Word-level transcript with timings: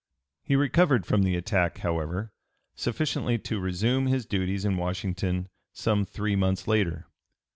He 0.41 0.55
recovered 0.55 1.05
from 1.05 1.21
the 1.21 1.35
attack, 1.35 1.77
however, 1.77 2.33
sufficiently 2.73 3.37
to 3.37 3.59
resume 3.59 4.07
his 4.07 4.25
duties 4.25 4.65
in 4.65 4.75
Washington 4.75 5.47
some 5.73 6.05
three 6.05 6.35
months 6.35 6.67
later. 6.67 7.05